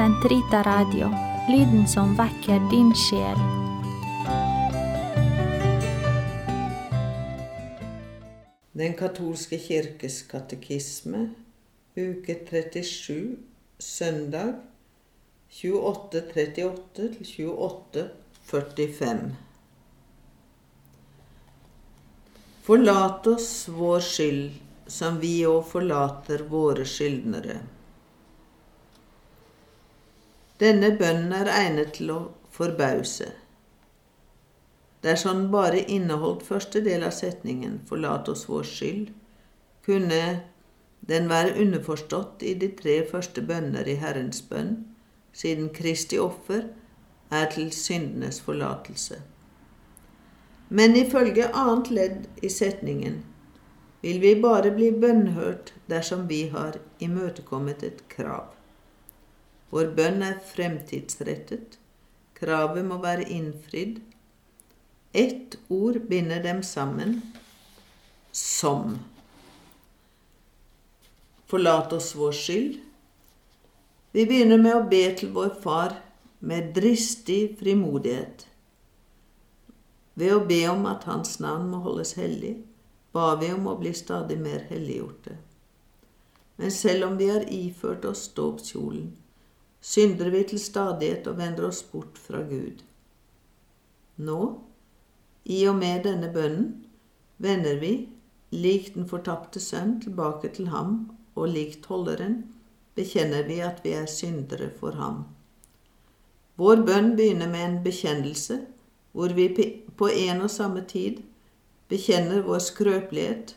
[0.00, 1.10] Sentrita Radio,
[1.48, 3.36] lyden som vekker din sjel.
[8.72, 11.34] Den katolske kirkes katekisme,
[12.00, 13.36] uke 37,
[13.78, 14.54] søndag
[15.58, 19.20] 2838 2845.
[22.62, 27.58] Forlat oss vår skyld, som vi òg forlater våre skyldnere.
[30.60, 32.18] Denne bønnen er egnet til å
[32.52, 33.30] forbause.
[35.00, 39.12] Dersom den bare inneholdt første del av setningen 'forlat oss vår skyld',
[39.86, 40.42] kunne
[41.08, 44.76] den være underforstått i de tre første bønner i Herrens bønn,
[45.32, 46.68] siden Kristi offer
[47.30, 49.22] er til syndenes forlatelse.
[50.68, 53.24] Men ifølge annet ledd i setningen
[54.02, 58.59] vil vi bare bli bønnhørt dersom vi har imøtekommet et krav.
[59.70, 61.78] Vår bønn er fremtidsrettet.
[62.34, 64.00] Kravet må være innfridd.
[65.12, 67.20] Ett ord binder dem sammen
[68.32, 68.98] som.
[71.50, 72.78] Forlat oss vår skyld.
[74.10, 75.94] Vi begynner med å be til vår Far
[76.40, 78.46] med dristig frimodighet.
[80.18, 82.56] Ved å be om at Hans navn må holdes hellig,
[83.14, 85.36] ba vi om å bli stadig mer helliggjorte.
[86.60, 89.12] Men selv om vi har iført oss dåpskjolen,
[89.80, 92.82] synder vi til stadighet og vender oss bort fra Gud.
[94.20, 94.40] Nå,
[95.44, 96.84] i og med denne bønnen,
[97.38, 98.08] vender vi,
[98.52, 102.42] lik den fortapte sønn, tilbake til ham, og likt holderen,
[102.94, 105.24] bekjenner vi at vi er syndere for ham.
[106.60, 108.60] Vår bønn begynner med en bekjennelse,
[109.12, 109.48] hvor vi
[109.96, 111.22] på en og samme tid
[111.88, 113.54] bekjenner vår skrøpelighet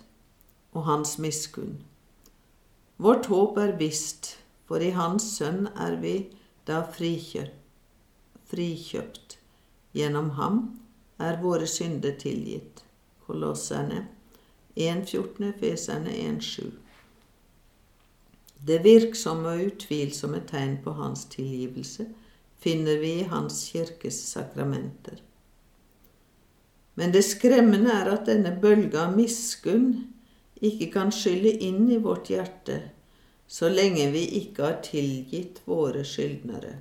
[0.74, 1.82] og hans miskunn.
[2.98, 6.16] Vårt håp er visst, for i Hans Sønn er vi
[6.68, 7.60] da frikjøpt.
[8.50, 9.38] frikjøpt.
[9.94, 10.60] Gjennom ham
[11.20, 12.84] er våre synder tilgitt.
[13.26, 14.08] Kolosserne
[14.76, 16.72] 1.14, Feserne 1.7.
[18.68, 22.08] Det virksomme og utvilsomme tegn på hans tilgivelse
[22.64, 25.20] finner vi i Hans kirkes sakramenter.
[26.96, 29.90] Men det skremmende er at denne bølga av miskunn
[30.64, 32.80] ikke kan skylle inn i vårt hjerte
[33.54, 36.72] så lenge vi ikke har tilgitt våre skyldnere.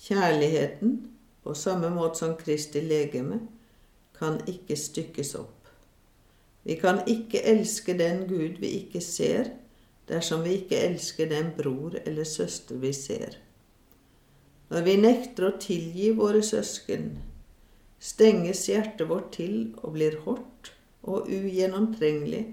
[0.00, 0.96] Kjærligheten,
[1.44, 3.38] på samme måte som Kristi legeme,
[4.18, 5.70] kan ikke stykkes opp.
[6.66, 9.52] Vi kan ikke elske den Gud vi ikke ser,
[10.10, 13.38] dersom vi ikke elsker den bror eller søster vi ser.
[14.70, 17.12] Når vi nekter å tilgi våre søsken,
[18.02, 20.74] stenges hjertet vårt til og blir hardt
[21.06, 22.48] og ugjennomtrengelig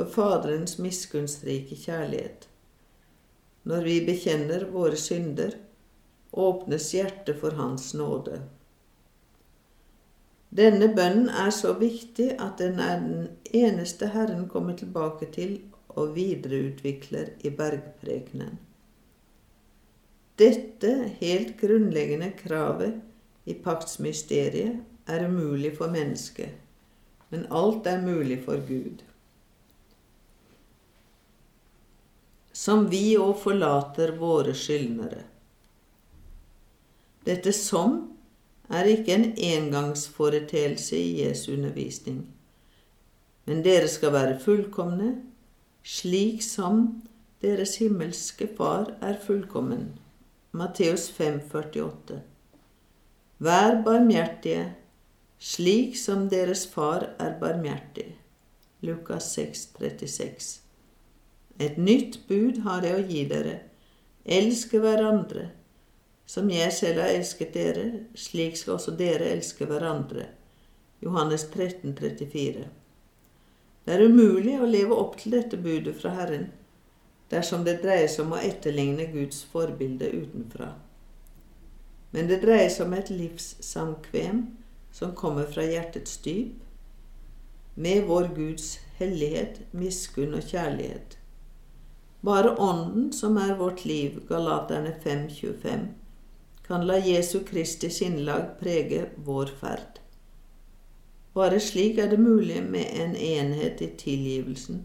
[0.00, 2.46] for Faderens miskunnsrike kjærlighet.
[3.68, 5.52] Når vi bekjenner våre synder,
[6.32, 8.38] åpnes hjertet for Hans nåde.
[10.56, 15.58] Denne bønnen er så viktig at den er den eneste Herren kommer tilbake til
[15.88, 18.56] og videreutvikler i bergprekenen.
[20.40, 22.96] Dette helt grunnleggende kravet
[23.44, 26.56] i paktsmysteriet er umulig for mennesket,
[27.28, 29.04] men alt er mulig for Gud.
[32.60, 35.22] Som vi òg forlater våre skyldnere.
[37.24, 37.94] Dette som
[38.68, 42.20] er ikke en engangsforeteelse i Jesu undervisning,
[43.48, 45.14] men dere skal være fullkomne,
[45.80, 46.84] slik som
[47.40, 49.94] deres himmelske Far er fullkommen.
[50.52, 52.22] Matteus 5, 48.
[53.40, 54.66] Vær barmhjertige,
[55.38, 58.10] slik som deres Far er barmhjertig.
[58.84, 60.69] Lukas 6, 36.
[61.60, 63.56] Et nytt bud har jeg å gi dere.
[64.24, 65.50] Elske hverandre.
[66.30, 70.28] Som jeg selv har elsket dere, slik skal også dere elske hverandre.
[71.04, 72.64] Johannes 13, 34.
[73.84, 76.48] Det er umulig å leve opp til dette budet fra Herren
[77.30, 80.72] dersom det dreier seg om å etterligne Guds forbilde utenfra.
[82.10, 84.42] Men det dreier seg om et livssamkvem
[84.94, 86.56] som kommer fra hjertets dyp,
[87.78, 91.19] med vår Guds hellighet, miskunn og kjærlighet.
[92.20, 95.86] Bare Ånden, som er vårt liv, Galaterne 5.25,
[96.66, 100.00] kan la Jesu Kristi sinnlag prege vår ferd.
[101.34, 104.84] Bare slik er det mulig med en enhet i tilgivelsen,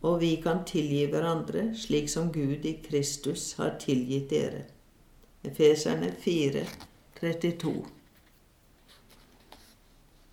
[0.00, 4.64] og vi kan tilgi hverandre slik som Gud i Kristus har tilgitt dere.
[5.44, 6.64] Efeserne 4,
[7.20, 7.74] 32.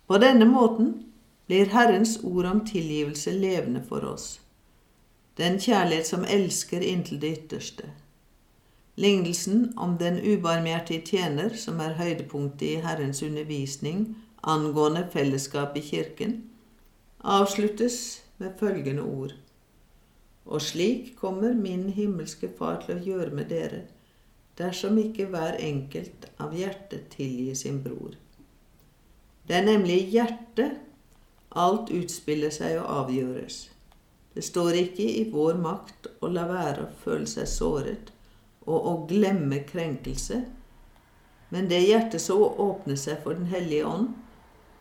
[0.06, 0.92] På denne måten
[1.46, 4.40] blir Herrens ord om tilgivelse levende for oss,
[5.36, 7.90] den kjærlighet som elsker inntil det ytterste.
[8.96, 16.44] Lignelsen om den ubarmhjertige tjener, som er høydepunktet i Herrens undervisning angående fellesskap i kirken,
[17.20, 19.34] avsluttes med følgende ord.
[20.46, 23.82] Og slik kommer min himmelske Far til å gjøre med dere,
[24.58, 28.14] dersom ikke hver enkelt av hjertet tilgir sin bror.
[29.48, 30.78] Det er nemlig i hjertet
[31.56, 33.66] alt utspiller seg og avgjøres.
[34.36, 38.12] Det står ikke i vår makt å la være å føle seg såret
[38.66, 40.42] og å glemme krenkelse,
[41.54, 44.10] men det hjertet så åpner seg for Den hellige ånd,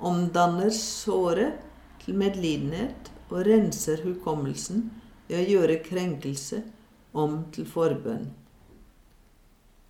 [0.04, 1.62] omdanner såret
[2.04, 4.90] til medlidenhet og renser hukommelsen
[5.30, 6.60] ved å gjøre krenkelse
[7.16, 8.28] om til forbønn.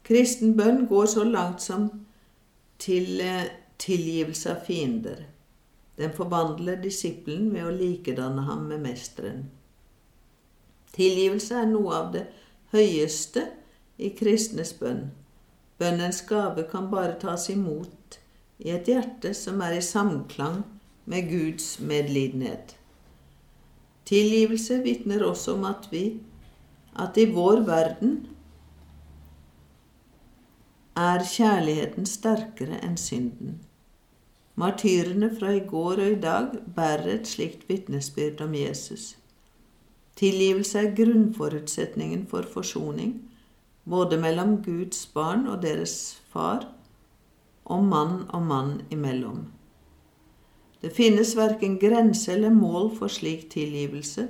[0.05, 1.87] Kristen bønn går så langt som
[2.77, 3.47] til eh,
[3.81, 5.25] tilgivelse av fiender.
[5.97, 9.45] Den forvandler disippelen ved å likedanne ham med mesteren.
[10.95, 12.25] Tilgivelse er noe av det
[12.75, 13.45] høyeste
[13.97, 15.09] i kristnes bønn.
[15.79, 18.19] Bønnens gave kan bare tas imot
[18.63, 20.63] i et hjerte som er i samklang
[21.05, 22.75] med Guds medlidenhet.
[24.05, 26.05] Tilgivelse vitner også om at vi,
[26.95, 28.17] at i vår verden
[30.95, 33.57] er kjærligheten sterkere enn synden.
[34.55, 39.17] Martyrene fra i går og i dag bærer et slikt vitnesbyrd om Jesus.
[40.15, 43.17] Tilgivelse er grunnforutsetningen for forsoning,
[43.83, 46.69] både mellom Guds barn og deres far,
[47.65, 49.45] og mann og mann imellom.
[50.81, 54.27] Det finnes verken grense eller mål for slik tilgivelse,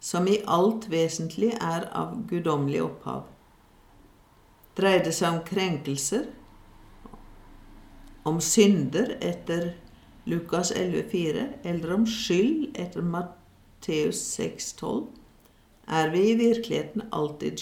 [0.00, 3.26] som i alt vesentlig er av guddommelig opphav.
[4.78, 6.28] Dreier det seg om krenkelser,
[8.22, 9.72] om synder etter
[10.24, 15.06] Lukas 11,4 eller om skyld etter Matteus 6,12,
[15.86, 17.58] er vi i virkeligheten alltid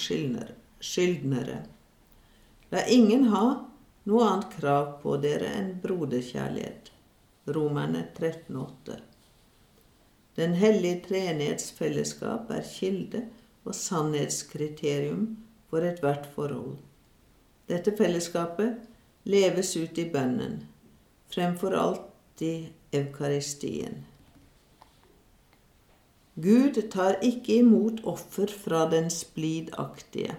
[0.81, 1.63] skyldnere.
[2.71, 3.45] La ingen ha
[4.05, 6.93] noe annet krav på dere enn broderkjærlighet.
[7.51, 9.01] Romerne 13,8.
[10.37, 13.25] Den hellige treenighets fellesskap er kilde
[13.65, 15.25] og sannhetskriterium
[15.73, 16.77] for ethvert forhold.
[17.71, 18.90] Dette fellesskapet
[19.25, 20.63] leves ut i bønnen,
[21.29, 24.07] fremfor alt i eukaristien.
[26.41, 30.39] Gud tar ikke imot offer fra den splidaktige.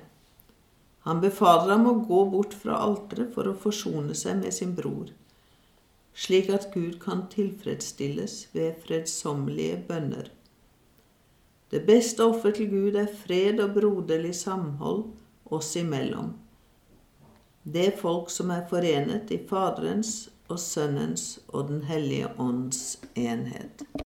[1.06, 5.12] Han befaler ham å gå bort fra alteret for å forsone seg med sin bror,
[6.18, 10.32] slik at Gud kan tilfredsstilles ved fredsommelige bønner.
[11.72, 15.06] Det beste offer til Gud er fred og broderlig samhold
[15.54, 16.34] oss imellom
[17.64, 23.86] det folk som er forenet i Faderens og Sønnens og Den hellige ånds enhet.